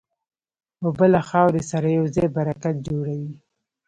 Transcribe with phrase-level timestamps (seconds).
[0.85, 3.31] اوبه له خاورې سره یوځای برکت جوړوي.